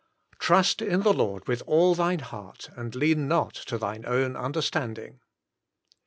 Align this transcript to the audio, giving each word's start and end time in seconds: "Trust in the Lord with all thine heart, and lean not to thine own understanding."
"Trust 0.39 0.81
in 0.81 1.01
the 1.03 1.13
Lord 1.13 1.47
with 1.47 1.61
all 1.67 1.93
thine 1.93 2.17
heart, 2.21 2.71
and 2.75 2.95
lean 2.95 3.27
not 3.27 3.53
to 3.53 3.77
thine 3.77 4.03
own 4.07 4.35
understanding." 4.35 5.19